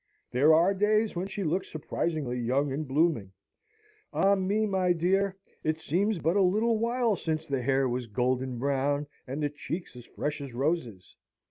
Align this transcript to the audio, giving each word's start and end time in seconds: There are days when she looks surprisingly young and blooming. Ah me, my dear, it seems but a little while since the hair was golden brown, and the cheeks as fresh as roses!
There 0.31 0.51
are 0.51 0.73
days 0.73 1.15
when 1.15 1.27
she 1.27 1.43
looks 1.43 1.67
surprisingly 1.69 2.39
young 2.39 2.71
and 2.73 2.87
blooming. 2.87 3.33
Ah 4.11 4.33
me, 4.33 4.65
my 4.65 4.93
dear, 4.93 5.37
it 5.63 5.79
seems 5.79 6.17
but 6.17 6.35
a 6.35 6.41
little 6.41 6.79
while 6.79 7.15
since 7.15 7.45
the 7.45 7.61
hair 7.61 7.87
was 7.87 8.07
golden 8.07 8.57
brown, 8.57 9.05
and 9.27 9.43
the 9.43 9.49
cheeks 9.51 9.95
as 9.95 10.05
fresh 10.07 10.41
as 10.41 10.55
roses! 10.55 11.15